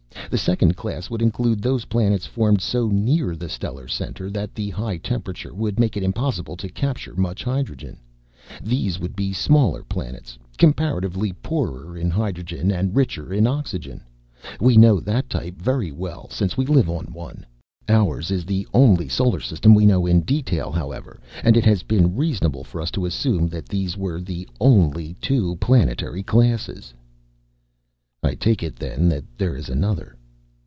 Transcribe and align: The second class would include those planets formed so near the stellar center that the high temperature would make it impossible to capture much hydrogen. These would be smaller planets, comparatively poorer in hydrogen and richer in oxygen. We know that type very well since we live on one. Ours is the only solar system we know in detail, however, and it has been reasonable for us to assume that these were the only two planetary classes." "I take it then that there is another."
The 0.29 0.37
second 0.37 0.77
class 0.77 1.09
would 1.09 1.21
include 1.21 1.61
those 1.61 1.83
planets 1.85 2.25
formed 2.25 2.61
so 2.61 2.87
near 2.87 3.35
the 3.35 3.49
stellar 3.49 3.89
center 3.89 4.29
that 4.29 4.55
the 4.55 4.69
high 4.69 4.95
temperature 4.95 5.53
would 5.53 5.77
make 5.77 5.97
it 5.97 6.03
impossible 6.03 6.55
to 6.55 6.69
capture 6.69 7.13
much 7.17 7.43
hydrogen. 7.43 7.99
These 8.63 8.97
would 8.97 9.13
be 9.13 9.33
smaller 9.33 9.83
planets, 9.83 10.39
comparatively 10.57 11.33
poorer 11.33 11.97
in 11.97 12.09
hydrogen 12.09 12.71
and 12.71 12.95
richer 12.95 13.33
in 13.33 13.45
oxygen. 13.45 14.03
We 14.61 14.77
know 14.77 15.01
that 15.01 15.29
type 15.29 15.61
very 15.61 15.91
well 15.91 16.29
since 16.29 16.55
we 16.55 16.65
live 16.65 16.89
on 16.89 17.11
one. 17.11 17.45
Ours 17.89 18.31
is 18.31 18.45
the 18.45 18.65
only 18.73 19.09
solar 19.09 19.41
system 19.41 19.73
we 19.75 19.85
know 19.85 20.05
in 20.05 20.21
detail, 20.21 20.71
however, 20.71 21.19
and 21.43 21.57
it 21.57 21.65
has 21.65 21.83
been 21.83 22.15
reasonable 22.15 22.63
for 22.63 22.79
us 22.79 22.91
to 22.91 23.05
assume 23.05 23.47
that 23.49 23.67
these 23.67 23.97
were 23.97 24.21
the 24.21 24.47
only 24.61 25.13
two 25.15 25.57
planetary 25.57 26.23
classes." 26.23 26.93
"I 28.23 28.33
take 28.35 28.63
it 28.63 28.77
then 28.77 29.09
that 29.09 29.25
there 29.37 29.57
is 29.57 29.67
another." 29.67 30.15